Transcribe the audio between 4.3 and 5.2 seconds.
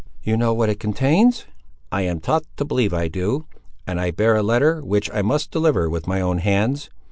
a letter, which